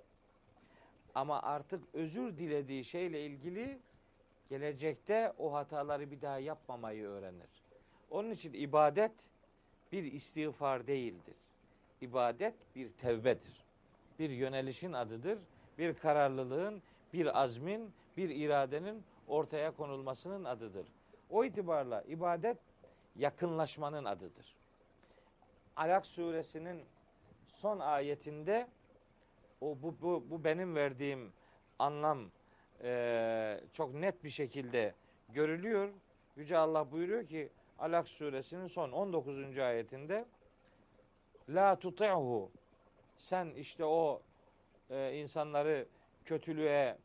Ama 1.15 1.41
artık 1.41 1.83
özür 1.93 2.37
dilediği 2.37 2.83
şeyle 2.83 3.25
ilgili 3.25 3.79
gelecekte 4.49 5.33
o 5.37 5.53
hataları 5.53 6.11
bir 6.11 6.21
daha 6.21 6.39
yapmamayı 6.39 7.07
öğrenir. 7.07 7.63
Onun 8.09 8.31
için 8.31 8.53
ibadet 8.53 9.11
bir 9.91 10.03
istiğfar 10.03 10.87
değildir. 10.87 11.35
İbadet 12.01 12.53
bir 12.75 12.89
tevbedir. 12.89 13.65
Bir 14.19 14.29
yönelişin 14.29 14.93
adıdır. 14.93 15.39
Bir 15.77 15.93
kararlılığın, 15.93 16.81
bir 17.13 17.41
azmin, 17.41 17.93
bir 18.17 18.29
iradenin 18.29 19.03
ortaya 19.27 19.71
konulmasının 19.71 20.43
adıdır. 20.43 20.87
O 21.29 21.45
itibarla 21.45 22.01
ibadet 22.01 22.57
yakınlaşmanın 23.15 24.05
adıdır. 24.05 24.55
Alak 25.75 26.05
suresinin 26.05 26.85
son 27.47 27.79
ayetinde 27.79 28.67
o 29.61 29.77
bu, 29.81 29.95
bu, 30.01 30.25
bu 30.29 30.43
benim 30.43 30.75
verdiğim 30.75 31.33
anlam 31.79 32.31
e, 32.83 33.59
çok 33.73 33.93
net 33.93 34.23
bir 34.23 34.29
şekilde 34.29 34.93
görülüyor. 35.29 35.89
Yüce 36.35 36.57
Allah 36.57 36.91
buyuruyor 36.91 37.27
ki 37.27 37.49
Alak 37.79 38.07
suresinin 38.07 38.67
son 38.67 38.91
19. 38.91 39.59
ayetinde 39.59 40.25
La 41.49 41.79
tuti'hu 41.79 42.51
sen 43.17 43.47
işte 43.47 43.85
o 43.85 44.21
e, 44.89 45.13
insanları 45.13 45.87
kötülüğe 46.25 46.97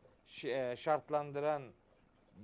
e, 0.44 0.76
şartlandıran, 0.76 1.62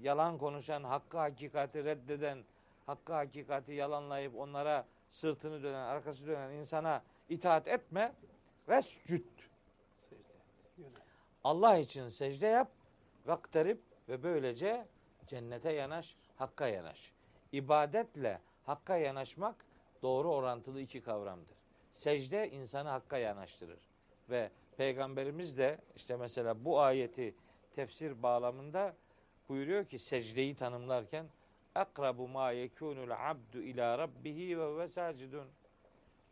yalan 0.00 0.38
konuşan, 0.38 0.84
hakkı 0.84 1.18
hakikati 1.18 1.84
reddeden, 1.84 2.44
hakkı 2.86 3.12
hakikati 3.12 3.72
yalanlayıp 3.72 4.36
onlara 4.36 4.86
sırtını 5.08 5.62
dönen, 5.62 5.84
arkası 5.84 6.26
dönen 6.26 6.50
insana 6.50 7.02
itaat 7.28 7.68
etme 7.68 8.12
ve 8.68 8.82
sücüt. 8.82 9.26
Secde 9.98 10.32
et. 10.32 10.78
Yönel. 10.78 11.00
Allah 11.44 11.78
için 11.78 12.08
secde 12.08 12.46
yap, 12.46 12.70
vaktarip 13.26 13.80
ve 14.08 14.22
böylece 14.22 14.86
cennete 15.26 15.72
yanaş, 15.72 16.16
hakka 16.36 16.68
yanaş. 16.68 17.12
İbadetle 17.52 18.40
hakka 18.62 18.96
yanaşmak 18.96 19.66
doğru 20.02 20.32
orantılı 20.32 20.80
iki 20.80 21.00
kavramdır. 21.02 21.56
Secde 21.92 22.50
insanı 22.50 22.88
hakka 22.88 23.18
yanaştırır. 23.18 23.90
Ve 24.30 24.50
Peygamberimiz 24.76 25.58
de 25.58 25.78
işte 25.96 26.16
mesela 26.16 26.64
bu 26.64 26.80
ayeti 26.80 27.34
tefsir 27.74 28.22
bağlamında 28.22 28.96
buyuruyor 29.48 29.84
ki 29.84 29.98
secdeyi 29.98 30.56
tanımlarken 30.56 31.26
akrabu 31.76 32.28
ma 32.28 32.50
yekunul 32.50 33.10
abdu 33.10 33.62
ila 33.62 33.98
rabbihi 33.98 34.58
ve 34.58 34.76
ve. 34.76 35.46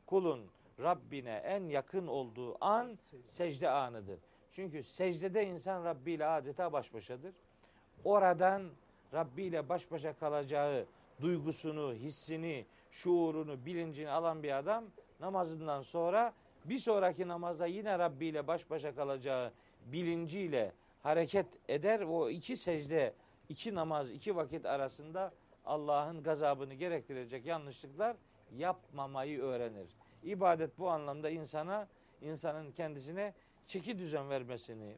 Kulun 0.07 0.47
Rabbine 0.81 1.43
en 1.45 1.69
yakın 1.69 2.07
olduğu 2.07 2.65
an 2.65 2.99
secde 3.29 3.71
anıdır. 3.71 4.21
Çünkü 4.53 4.83
secdede 4.83 5.47
insan 5.47 5.85
Rabbi 5.85 6.13
ile 6.13 6.27
adeta 6.27 6.73
baş 6.73 6.95
başadır. 6.95 7.35
Oradan 8.05 8.63
Rabbi 9.15 9.43
ile 9.43 9.69
baş 9.69 9.91
başa 9.91 10.13
kalacağı 10.13 10.87
duygusunu, 11.21 11.95
hissini, 11.95 12.67
şuurunu, 12.91 13.67
bilincini 13.67 14.11
alan 14.11 14.43
bir 14.43 14.59
adam 14.59 14.85
namazından 15.21 15.83
sonra 15.83 16.33
bir 16.65 16.79
sonraki 16.79 17.29
namazda 17.29 17.67
yine 17.67 17.99
Rabbi 17.99 18.27
ile 18.27 18.47
baş 18.47 18.71
başa 18.71 18.95
kalacağı 18.95 19.53
bilinciyle 19.87 20.73
hareket 21.03 21.47
eder. 21.69 22.01
O 22.01 22.31
iki 22.31 22.57
secde, 22.57 23.15
iki 23.49 23.75
namaz, 23.75 24.11
iki 24.11 24.37
vakit 24.37 24.67
arasında 24.67 25.33
Allah'ın 25.67 26.23
gazabını 26.23 26.75
gerektirecek 26.75 27.47
yanlışlıklar 27.47 28.17
yapmamayı 28.57 29.43
öğrenir. 29.43 29.97
İbadet 30.23 30.79
bu 30.79 30.91
anlamda 30.91 31.31
insana, 31.31 31.89
insanın 32.21 32.73
kendisine 32.73 33.35
çeki 33.67 33.99
düzen 33.99 34.31
vermesini, 34.31 34.97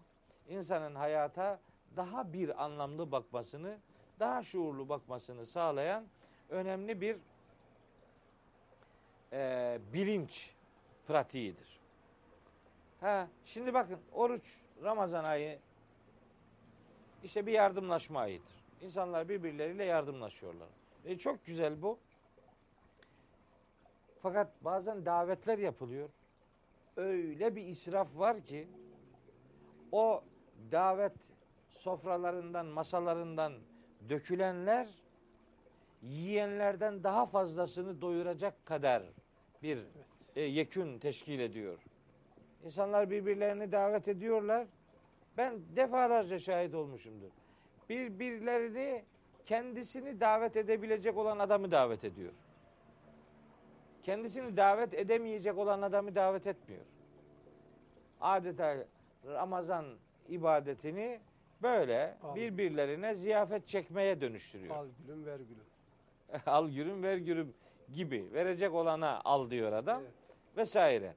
insanın 0.48 0.94
hayata 0.94 1.60
daha 1.96 2.32
bir 2.32 2.64
anlamlı 2.64 3.12
bakmasını, 3.12 3.78
daha 4.20 4.42
şuurlu 4.42 4.88
bakmasını 4.88 5.46
sağlayan 5.46 6.06
önemli 6.50 7.00
bir 7.00 7.16
e, 9.32 9.78
bilinç 9.92 10.50
pratiğidir. 11.06 11.80
Ha, 13.00 13.28
şimdi 13.44 13.74
bakın 13.74 13.98
oruç 14.12 14.60
Ramazan 14.82 15.24
ayı 15.24 15.58
işte 17.24 17.46
bir 17.46 17.52
yardımlaşma 17.52 18.20
ayıdır. 18.20 18.64
İnsanlar 18.80 19.28
birbirleriyle 19.28 19.84
yardımlaşıyorlar. 19.84 20.68
E, 21.04 21.18
çok 21.18 21.46
güzel 21.46 21.82
bu. 21.82 21.98
Fakat 24.22 24.64
bazen 24.64 25.06
davetler 25.06 25.58
yapılıyor. 25.58 26.08
Öyle 26.96 27.56
bir 27.56 27.62
israf 27.66 28.18
var 28.18 28.40
ki 28.40 28.68
o 29.92 30.24
davet 30.72 31.12
sofralarından, 31.70 32.66
masalarından 32.66 33.52
dökülenler 34.08 34.88
yiyenlerden 36.02 37.04
daha 37.04 37.26
fazlasını 37.26 38.00
doyuracak 38.00 38.66
kadar 38.66 39.02
bir 39.62 39.78
e, 40.36 40.40
yekün 40.40 40.98
teşkil 40.98 41.40
ediyor. 41.40 41.78
İnsanlar 42.64 43.10
birbirlerini 43.10 43.72
davet 43.72 44.08
ediyorlar. 44.08 44.66
Ben 45.36 45.60
defalarca 45.76 46.38
şahit 46.38 46.74
olmuşumdur. 46.74 47.30
Birbirlerini 47.88 49.04
kendisini 49.44 50.20
davet 50.20 50.56
edebilecek 50.56 51.16
olan 51.16 51.38
adamı 51.38 51.70
davet 51.70 52.04
ediyor. 52.04 52.32
Kendisini 54.02 54.56
davet 54.56 54.94
edemeyecek 54.94 55.58
olan 55.58 55.82
adamı 55.82 56.14
davet 56.14 56.46
etmiyor. 56.46 56.82
Adeta 58.20 58.76
Ramazan 59.26 59.84
ibadetini 60.28 61.20
böyle 61.62 62.16
Al. 62.22 62.34
birbirlerine 62.36 63.14
ziyafet 63.14 63.66
çekmeye 63.66 64.20
dönüştürüyor. 64.20 64.76
Al 64.76 64.86
gülüm 64.98 65.26
ver 65.26 65.38
gülüm. 65.40 65.64
al 66.46 66.68
gürüm 66.68 67.02
ver 67.02 67.16
gürüm 67.16 67.54
gibi 67.92 68.28
verecek 68.32 68.74
olana 68.74 69.20
al 69.24 69.50
diyor 69.50 69.72
adam 69.72 70.02
Evet. 70.02 70.12
vesaire. 70.56 71.14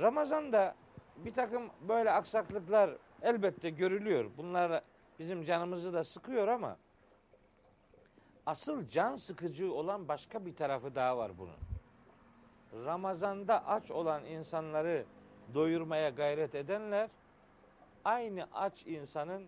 Ramazan'da 0.00 0.74
bir 1.16 1.34
takım 1.34 1.70
böyle 1.88 2.10
aksaklıklar 2.10 2.90
elbette 3.22 3.70
görülüyor. 3.70 4.30
Bunlar 4.36 4.82
bizim 5.18 5.42
canımızı 5.42 5.92
da 5.92 6.04
sıkıyor 6.04 6.48
ama 6.48 6.76
asıl 8.46 8.88
can 8.88 9.14
sıkıcı 9.14 9.74
olan 9.74 10.08
başka 10.08 10.46
bir 10.46 10.56
tarafı 10.56 10.94
daha 10.94 11.18
var 11.18 11.38
bunun. 11.38 11.56
Ramazan'da 12.84 13.66
aç 13.66 13.90
olan 13.90 14.24
insanları 14.24 15.04
doyurmaya 15.54 16.10
gayret 16.10 16.54
edenler 16.54 17.10
aynı 18.04 18.48
aç 18.52 18.86
insanın 18.86 19.46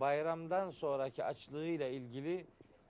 bayramdan 0.00 0.70
sonraki 0.70 1.24
açlığıyla 1.24 1.88
ilgili 1.88 2.46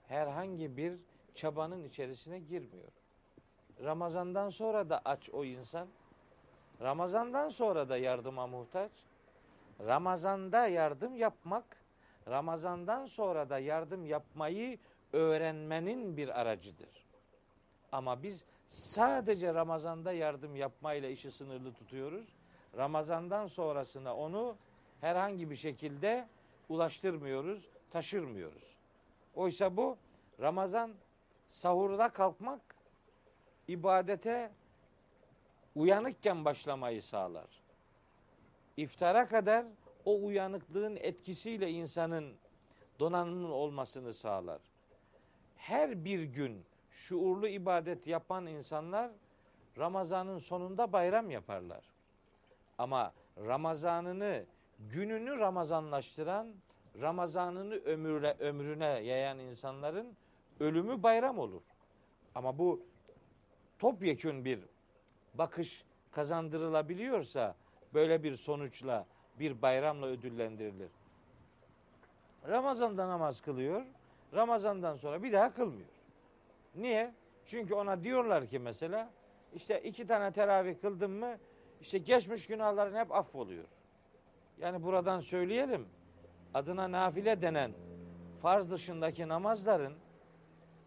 herhangi 0.07 0.77
bir 0.77 0.99
çabanın 1.33 1.83
içerisine 1.83 2.39
girmiyor. 2.39 2.91
Ramazandan 3.83 4.49
sonra 4.49 4.89
da 4.89 5.01
aç 5.05 5.29
o 5.29 5.45
insan. 5.45 5.87
Ramazandan 6.81 7.49
sonra 7.49 7.89
da 7.89 7.97
yardıma 7.97 8.47
muhtaç. 8.47 8.91
Ramazanda 9.85 10.67
yardım 10.67 11.15
yapmak, 11.15 11.63
Ramazandan 12.29 13.05
sonra 13.05 13.49
da 13.49 13.59
yardım 13.59 14.05
yapmayı 14.05 14.79
öğrenmenin 15.13 16.17
bir 16.17 16.39
aracıdır. 16.41 17.05
Ama 17.91 18.23
biz 18.23 18.45
sadece 18.67 19.53
Ramazanda 19.53 20.13
yardım 20.13 20.55
yapmayla 20.55 21.09
işi 21.09 21.31
sınırlı 21.31 21.73
tutuyoruz. 21.73 22.35
Ramazandan 22.77 23.47
sonrasına 23.47 24.15
onu 24.15 24.55
herhangi 25.01 25.49
bir 25.49 25.55
şekilde 25.55 26.27
ulaştırmıyoruz, 26.69 27.69
taşırmıyoruz. 27.89 28.75
Oysa 29.35 29.77
bu 29.77 29.97
Ramazan 30.41 30.93
sahurda 31.49 32.09
kalkmak 32.09 32.61
ibadete 33.67 34.51
uyanıkken 35.75 36.45
başlamayı 36.45 37.01
sağlar. 37.01 37.61
İftara 38.77 39.27
kadar 39.27 39.65
o 40.05 40.25
uyanıklığın 40.25 40.95
etkisiyle 40.95 41.69
insanın 41.69 42.35
donanımlı 42.99 43.53
olmasını 43.53 44.13
sağlar. 44.13 44.61
Her 45.55 46.05
bir 46.05 46.23
gün 46.23 46.65
şuurlu 46.91 47.47
ibadet 47.47 48.07
yapan 48.07 48.45
insanlar 48.45 49.11
Ramazanın 49.77 50.37
sonunda 50.37 50.93
bayram 50.93 51.29
yaparlar. 51.29 51.83
Ama 52.77 53.13
Ramazanını, 53.37 54.45
gününü 54.79 55.37
Ramazanlaştıran, 55.39 56.53
Ramazanını 57.01 57.75
ömüre, 57.75 58.35
ömrüne 58.39 58.85
yayan 58.85 59.39
insanların 59.39 60.15
ölümü 60.59 61.03
bayram 61.03 61.39
olur. 61.39 61.61
Ama 62.35 62.57
bu 62.57 62.85
topyekün 63.79 64.45
bir 64.45 64.59
bakış 65.37 65.85
kazandırılabiliyorsa 66.11 67.55
böyle 67.93 68.23
bir 68.23 68.33
sonuçla 68.35 69.05
bir 69.39 69.61
bayramla 69.61 70.05
ödüllendirilir. 70.05 70.89
Ramazan'da 72.47 73.07
namaz 73.07 73.41
kılıyor. 73.41 73.85
Ramazan'dan 74.33 74.95
sonra 74.95 75.23
bir 75.23 75.33
daha 75.33 75.53
kılmıyor. 75.53 75.89
Niye? 76.75 77.13
Çünkü 77.45 77.73
ona 77.73 78.03
diyorlar 78.03 78.47
ki 78.47 78.59
mesela 78.59 79.09
işte 79.53 79.81
iki 79.81 80.07
tane 80.07 80.31
teravih 80.31 80.81
kıldın 80.81 81.11
mı 81.11 81.37
işte 81.81 81.97
geçmiş 81.97 82.47
günahların 82.47 82.95
hep 82.95 83.11
affoluyor. 83.11 83.65
Yani 84.57 84.83
buradan 84.83 85.19
söyleyelim. 85.19 85.87
adına 86.53 86.91
nafile 86.91 87.41
denen 87.41 87.71
farz 88.41 88.71
dışındaki 88.71 89.27
namazların 89.27 89.93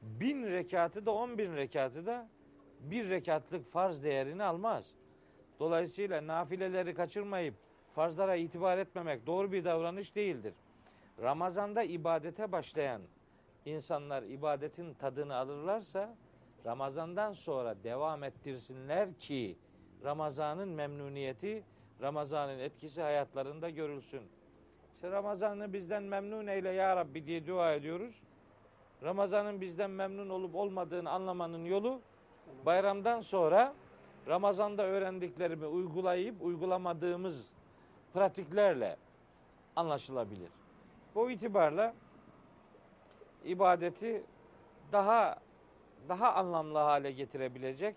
bin 0.02 0.46
rekatı 0.46 1.06
da 1.06 1.10
on 1.10 1.38
bin 1.38 1.56
rekatı 1.56 2.06
da 2.06 2.28
bir 2.80 3.10
rekatlık 3.10 3.64
farz 3.64 4.02
değerini 4.02 4.44
almaz. 4.44 4.94
Dolayısıyla 5.60 6.26
nafileleri 6.26 6.94
kaçırmayıp 6.94 7.54
farzlara 7.94 8.36
itibar 8.36 8.78
etmemek 8.78 9.26
doğru 9.26 9.52
bir 9.52 9.64
davranış 9.64 10.14
değildir. 10.14 10.54
Ramazanda 11.22 11.82
ibadete 11.82 12.52
başlayan 12.52 13.02
insanlar 13.64 14.22
ibadetin 14.22 14.94
tadını 14.94 15.36
alırlarsa 15.36 16.16
Ramazandan 16.66 17.32
sonra 17.32 17.74
devam 17.84 18.24
ettirsinler 18.24 19.14
ki 19.14 19.56
Ramazanın 20.04 20.68
memnuniyeti, 20.68 21.62
Ramazanın 22.02 22.58
etkisi 22.58 23.02
hayatlarında 23.02 23.70
görülsün. 23.70 24.22
İşte 24.94 25.10
Ramazan'ı 25.10 25.72
bizden 25.72 26.02
memnun 26.02 26.46
eyle 26.46 26.70
ya 26.70 26.96
Rabbi 26.96 27.26
diye 27.26 27.46
dua 27.46 27.74
ediyoruz. 27.74 28.22
Ramazan'ın 29.02 29.60
bizden 29.60 29.90
memnun 29.90 30.28
olup 30.28 30.54
olmadığını 30.54 31.10
anlamanın 31.10 31.64
yolu 31.64 32.00
bayramdan 32.66 33.20
sonra 33.20 33.74
Ramazan'da 34.28 34.82
öğrendiklerimi 34.82 35.66
uygulayıp 35.66 36.42
uygulamadığımız 36.42 37.50
pratiklerle 38.14 38.96
anlaşılabilir. 39.76 40.50
Bu 41.14 41.30
itibarla 41.30 41.94
ibadeti 43.44 44.22
daha 44.92 45.38
daha 46.08 46.34
anlamlı 46.34 46.78
hale 46.78 47.12
getirebilecek 47.12 47.96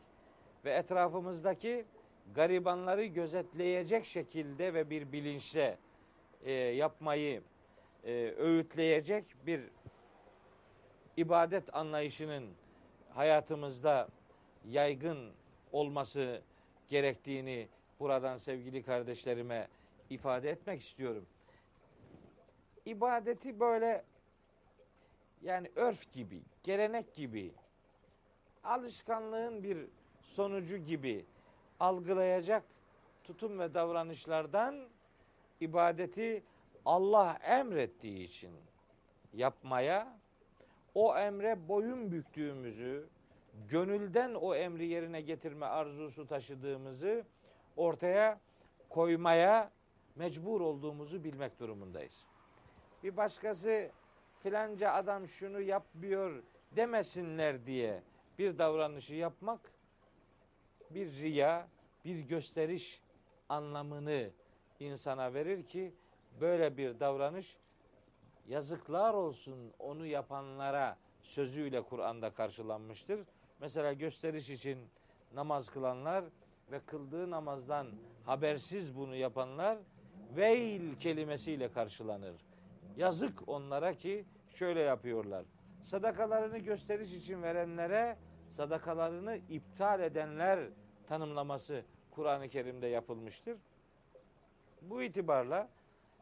ve 0.66 0.72
etrafımızdaki 0.72 1.86
garibanları 2.36 3.06
gözetleyecek 3.06 4.06
şekilde 4.06 4.74
ve 4.74 4.90
bir 4.90 5.12
bilinçle 5.12 5.78
e, 6.44 6.52
yapmayı 6.52 7.42
e, 8.04 8.34
öğütleyecek 8.38 9.26
bir 9.46 9.62
ibadet 11.18 11.76
anlayışının 11.76 12.50
hayatımızda 13.14 14.08
yaygın 14.70 15.32
olması 15.72 16.42
gerektiğini 16.90 17.68
buradan 18.00 18.38
sevgili 18.38 18.84
kardeşlerime 18.84 19.68
ifade 20.10 20.50
etmek 20.50 20.82
istiyorum. 20.82 21.26
İbadeti 22.86 23.60
böyle 23.60 24.04
yani 25.42 25.72
örf 25.76 26.14
gibi, 26.14 26.42
gelenek 26.64 27.14
gibi, 27.14 27.52
alışkanlığın 28.64 29.64
bir 29.64 29.88
sonucu 30.22 30.78
gibi 30.78 31.26
algılayacak 31.80 32.64
tutum 33.24 33.60
ve 33.60 33.74
davranışlardan 33.74 34.88
ibadeti 35.60 36.44
Allah 36.86 37.38
emrettiği 37.44 38.24
için 38.24 38.52
yapmaya, 39.34 40.20
o 40.96 41.18
emre 41.18 41.68
boyun 41.68 42.12
büktüğümüzü, 42.12 43.08
gönülden 43.70 44.34
o 44.34 44.56
emri 44.56 44.88
yerine 44.88 45.22
getirme 45.22 45.66
arzusu 45.66 46.28
taşıdığımızı 46.28 47.24
ortaya 47.78 48.40
koymaya 48.90 49.72
mecbur 50.16 50.62
olduğumuzu 50.62 51.24
bilmek 51.24 51.60
durumundayız. 51.60 52.26
Bir 53.04 53.18
başkası 53.18 53.92
filanca 54.40 54.92
adam 54.92 55.28
şunu 55.28 55.62
yapmıyor 55.62 56.44
demesinler 56.76 57.66
diye 57.66 58.04
bir 58.40 58.58
davranışı 58.58 59.14
yapmak 59.14 59.60
bir 60.90 61.14
riya, 61.14 61.68
bir 62.06 62.20
gösteriş 62.20 63.02
anlamını 63.50 64.30
insana 64.80 65.34
verir 65.34 65.64
ki 65.64 65.94
böyle 66.42 66.78
bir 66.78 67.00
davranış 67.00 67.58
yazıklar 68.48 69.14
olsun 69.14 69.74
onu 69.80 70.06
yapanlara 70.06 70.98
sözüyle 71.22 71.82
Kur'an'da 71.82 72.34
karşılanmıştır. 72.34 73.20
Mesela 73.62 73.94
gösteriş 73.94 74.50
için 74.50 74.80
namaz 75.34 75.70
kılanlar 75.70 76.26
ve 76.72 76.80
kıldığı 76.80 77.32
namazdan 77.32 77.88
habersiz 78.26 78.98
bunu 78.98 79.16
yapanlar 79.16 79.78
veil 80.36 80.96
kelimesiyle 81.00 81.72
karşılanır. 81.72 82.36
Yazık 82.98 83.50
onlara 83.50 83.94
ki 83.94 84.26
şöyle 84.50 84.80
yapıyorlar. 84.80 85.46
Sadakalarını 85.82 86.58
gösteriş 86.58 87.14
için 87.14 87.44
verenlere 87.44 88.18
sadakalarını 88.50 89.40
iptal 89.50 90.00
edenler 90.00 90.60
tanımlaması 91.08 91.84
Kur'an-ı 92.12 92.50
Kerim'de 92.50 92.88
yapılmıştır. 92.88 93.58
Bu 94.82 95.04
itibarla 95.04 95.70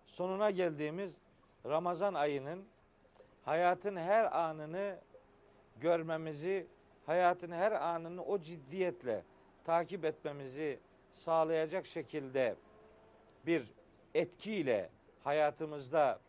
sonuna 0.08 0.52
geldiğimiz 0.52 1.18
Ramazan 1.66 2.14
ayının 2.14 2.66
hayatın 3.46 3.96
her 3.96 4.40
anını 4.40 5.00
görmemizi, 5.80 6.68
hayatın 7.10 7.52
her 7.52 7.72
anını 7.72 8.24
o 8.24 8.42
ciddiyetle 8.42 9.24
takip 9.64 10.06
etmemizi 10.06 10.80
sağlayacak 11.12 11.86
şekilde 11.86 12.56
bir 13.46 13.72
etkiyle 14.14 14.90
hayatımızda 15.24 16.20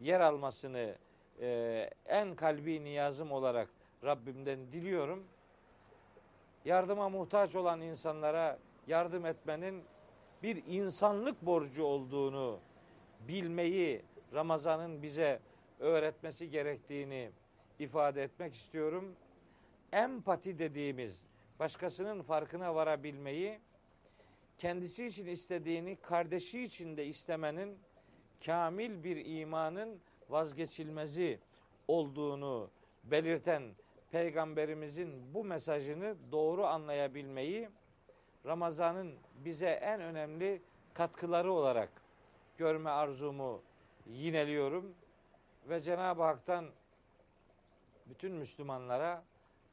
yer 0.00 0.20
almasını 0.20 0.94
e, 1.40 1.90
en 2.06 2.34
kalbi 2.34 2.84
niyazım 2.84 3.32
olarak 3.32 3.68
Rabbimden 4.04 4.72
diliyorum. 4.72 5.24
Yardıma 6.64 7.08
muhtaç 7.08 7.56
olan 7.56 7.80
insanlara 7.80 8.58
yardım 8.86 9.26
etmenin 9.26 9.82
bir 10.42 10.62
insanlık 10.66 11.42
borcu 11.42 11.84
olduğunu 11.84 12.58
bilmeyi 13.28 14.02
Ramazan'ın 14.34 15.02
bize 15.02 15.40
öğretmesi 15.80 16.50
gerektiğini 16.50 17.30
ifade 17.78 18.22
etmek 18.22 18.54
istiyorum. 18.54 19.16
Empati 19.92 20.58
dediğimiz 20.58 21.22
başkasının 21.58 22.22
farkına 22.22 22.74
varabilmeyi, 22.74 23.60
kendisi 24.58 25.06
için 25.06 25.26
istediğini 25.26 25.96
kardeşi 25.96 26.62
için 26.62 26.96
de 26.96 27.06
istemenin 27.06 27.78
kamil 28.46 29.04
bir 29.04 29.26
imanın 29.26 30.00
vazgeçilmezi 30.28 31.38
olduğunu 31.88 32.70
belirten 33.04 33.62
peygamberimizin 34.10 35.34
bu 35.34 35.44
mesajını 35.44 36.16
doğru 36.32 36.66
anlayabilmeyi 36.66 37.68
Ramazan'ın 38.46 39.14
bize 39.44 39.68
en 39.68 40.00
önemli 40.00 40.62
katkıları 40.94 41.52
olarak 41.52 41.88
görme 42.58 42.90
arzumu 42.90 43.62
yineliyorum 44.06 44.94
ve 45.68 45.80
Cenab-ı 45.80 46.22
Hak'tan 46.22 46.66
bütün 48.06 48.32
Müslümanlara 48.32 49.22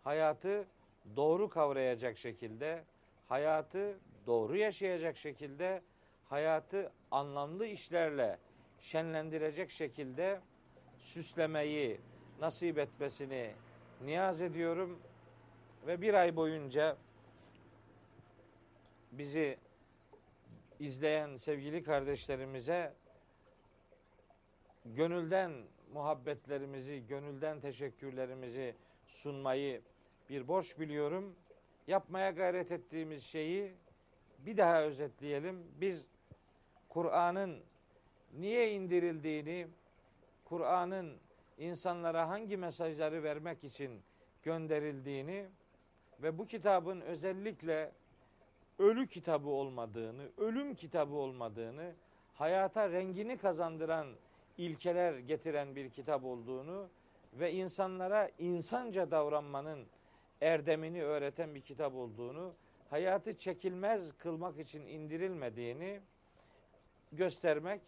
hayatı 0.05 0.67
doğru 1.15 1.49
kavrayacak 1.49 2.17
şekilde, 2.17 2.83
hayatı 3.29 3.99
doğru 4.27 4.57
yaşayacak 4.57 5.17
şekilde, 5.17 5.81
hayatı 6.29 6.91
anlamlı 7.11 7.65
işlerle 7.65 8.39
şenlendirecek 8.79 9.71
şekilde 9.71 10.41
süslemeyi 10.97 11.99
nasip 12.39 12.77
etmesini 12.77 13.51
niyaz 14.01 14.41
ediyorum. 14.41 14.99
Ve 15.87 16.01
bir 16.01 16.13
ay 16.13 16.35
boyunca 16.35 16.97
bizi 19.11 19.57
izleyen 20.79 21.37
sevgili 21.37 21.83
kardeşlerimize 21.83 22.93
gönülden 24.85 25.51
muhabbetlerimizi, 25.93 27.07
gönülden 27.07 27.59
teşekkürlerimizi 27.59 28.75
sunmayı 29.07 29.81
bir 30.29 30.47
borç 30.47 30.79
biliyorum. 30.79 31.35
Yapmaya 31.87 32.31
gayret 32.31 32.71
ettiğimiz 32.71 33.23
şeyi 33.23 33.73
bir 34.39 34.57
daha 34.57 34.83
özetleyelim. 34.83 35.63
Biz 35.81 36.05
Kur'an'ın 36.89 37.59
niye 38.33 38.71
indirildiğini, 38.71 39.67
Kur'an'ın 40.45 41.17
insanlara 41.57 42.29
hangi 42.29 42.57
mesajları 42.57 43.23
vermek 43.23 43.63
için 43.63 44.01
gönderildiğini 44.43 45.45
ve 46.21 46.37
bu 46.37 46.47
kitabın 46.47 47.01
özellikle 47.01 47.91
ölü 48.79 49.07
kitabı 49.07 49.49
olmadığını, 49.49 50.29
ölüm 50.37 50.75
kitabı 50.75 51.15
olmadığını, 51.15 51.93
hayata 52.33 52.89
rengini 52.89 53.37
kazandıran 53.37 54.07
ilkeler 54.57 55.17
getiren 55.17 55.75
bir 55.75 55.89
kitap 55.89 56.23
olduğunu 56.23 56.89
ve 57.33 57.53
insanlara 57.53 58.29
insanca 58.39 59.11
davranmanın 59.11 59.85
erdemini 60.41 61.03
öğreten 61.03 61.55
bir 61.55 61.61
kitap 61.61 61.95
olduğunu, 61.95 62.53
hayatı 62.89 63.37
çekilmez 63.37 64.17
kılmak 64.17 64.59
için 64.59 64.87
indirilmediğini 64.87 65.99
göstermek, 67.11 67.81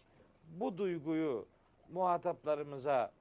bu 0.48 0.78
duyguyu 0.78 1.46
muhataplarımıza 1.92 3.12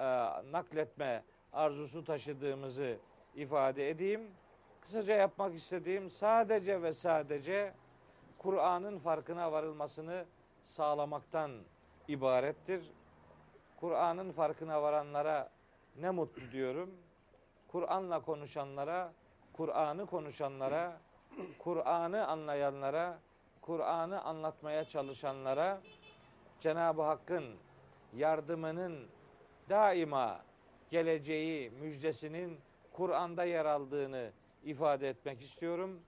e, 0.00 0.04
nakletme 0.52 1.22
arzusu 1.52 2.04
taşıdığımızı 2.04 2.96
ifade 3.36 3.90
edeyim. 3.90 4.30
Kısaca 4.80 5.14
yapmak 5.14 5.54
istediğim 5.54 6.10
sadece 6.10 6.82
ve 6.82 6.92
sadece 6.92 7.74
Kur'an'ın 8.38 8.98
farkına 8.98 9.52
varılmasını 9.52 10.24
sağlamaktan 10.62 11.50
ibarettir. 12.08 12.90
Kur'an'ın 13.76 14.32
farkına 14.32 14.82
varanlara 14.82 15.50
ne 16.00 16.10
mutlu 16.10 16.52
diyorum. 16.52 16.90
Kur'an'la 17.74 18.20
konuşanlara, 18.20 19.12
Kur'an'ı 19.52 20.06
konuşanlara, 20.06 21.00
Kur'an'ı 21.58 22.26
anlayanlara, 22.26 23.18
Kur'an'ı 23.60 24.22
anlatmaya 24.22 24.84
çalışanlara 24.84 25.80
Cenab-ı 26.60 27.02
Hakk'ın 27.02 27.44
yardımının 28.16 29.06
daima 29.70 30.40
geleceği 30.90 31.70
müjdesinin 31.70 32.58
Kur'an'da 32.92 33.44
yer 33.44 33.64
aldığını 33.64 34.30
ifade 34.64 35.08
etmek 35.08 35.42
istiyorum. 35.42 36.00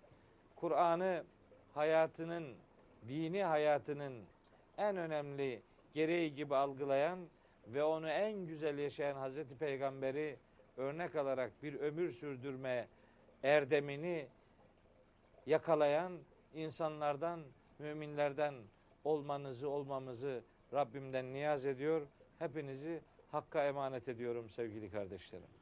Kur'an'ı 0.56 1.24
hayatının, 1.74 2.54
dini 3.08 3.44
hayatının 3.44 4.24
en 4.78 4.96
önemli 4.96 5.62
gereği 5.94 6.34
gibi 6.34 6.56
algılayan 6.56 7.18
ve 7.66 7.84
onu 7.84 8.08
en 8.08 8.46
güzel 8.46 8.78
yaşayan 8.78 9.14
Hazreti 9.14 9.58
Peygamber'i 9.58 10.36
örnek 10.76 11.16
alarak 11.16 11.62
bir 11.62 11.74
ömür 11.74 12.10
sürdürme 12.10 12.88
erdemini 13.42 14.28
yakalayan 15.46 16.18
insanlardan, 16.54 17.40
müminlerden 17.78 18.54
olmanızı, 19.04 19.68
olmamızı 19.68 20.42
Rabbimden 20.72 21.32
niyaz 21.32 21.66
ediyor. 21.66 22.06
Hepinizi 22.38 23.00
Hakk'a 23.28 23.64
emanet 23.64 24.08
ediyorum 24.08 24.48
sevgili 24.48 24.90
kardeşlerim. 24.90 25.55